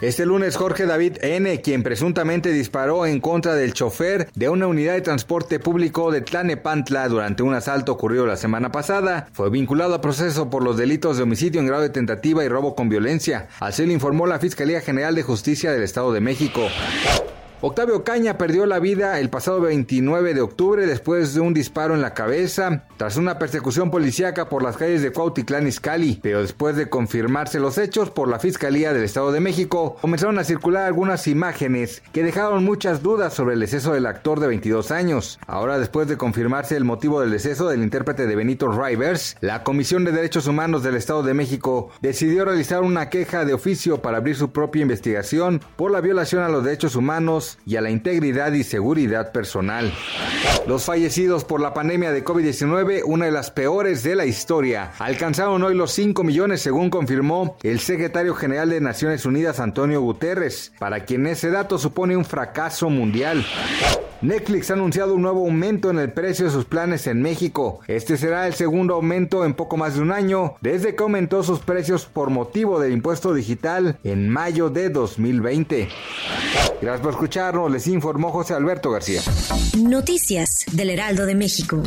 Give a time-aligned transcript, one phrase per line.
[0.00, 4.92] Este lunes Jorge David N., quien presuntamente disparó en contra del chofer de una unidad
[4.92, 10.02] de transporte público de Tlanepantla durante un asalto ocurrido la semana pasada, fue vinculado a
[10.02, 13.48] proceso por los delitos de homicidio en grado de tentativa y robo con violencia.
[13.58, 16.68] Así lo informó la Fiscalía General de Justicia del Estado de México.
[17.62, 22.02] Octavio Caña perdió la vida el pasado 29 de octubre después de un disparo en
[22.02, 26.90] la cabeza tras una persecución policíaca por las calles de Cuautitlán Izcalli, pero después de
[26.90, 32.02] confirmarse los hechos por la Fiscalía del Estado de México, comenzaron a circular algunas imágenes
[32.12, 35.38] que dejaron muchas dudas sobre el deceso del actor de 22 años.
[35.46, 40.04] Ahora, después de confirmarse el motivo del deceso del intérprete de Benito Rivers, la Comisión
[40.04, 44.36] de Derechos Humanos del Estado de México decidió realizar una queja de oficio para abrir
[44.36, 48.64] su propia investigación por la violación a los derechos humanos y a la integridad y
[48.64, 49.92] seguridad personal.
[50.66, 55.62] Los fallecidos por la pandemia de COVID-19, una de las peores de la historia, alcanzaron
[55.62, 61.04] hoy los 5 millones según confirmó el secretario general de Naciones Unidas Antonio Guterres, para
[61.04, 63.44] quien ese dato supone un fracaso mundial.
[64.22, 67.80] Netflix ha anunciado un nuevo aumento en el precio de sus planes en México.
[67.86, 71.60] Este será el segundo aumento en poco más de un año desde que aumentó sus
[71.60, 75.88] precios por motivo del impuesto digital en mayo de 2020.
[76.80, 79.20] Gracias por escucharnos, les informó José Alberto García.
[79.78, 81.82] Noticias del Heraldo de México.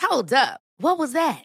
[0.00, 0.60] Hold up.
[0.78, 1.44] What was that?